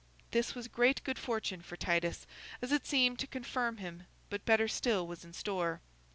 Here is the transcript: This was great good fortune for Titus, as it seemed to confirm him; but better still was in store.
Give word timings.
This 0.31 0.55
was 0.55 0.67
great 0.67 1.03
good 1.03 1.19
fortune 1.19 1.61
for 1.61 1.77
Titus, 1.77 2.25
as 2.59 2.71
it 2.71 2.87
seemed 2.87 3.19
to 3.19 3.27
confirm 3.27 3.77
him; 3.77 4.07
but 4.31 4.45
better 4.45 4.67
still 4.67 5.05
was 5.05 5.23
in 5.23 5.31
store. 5.31 5.79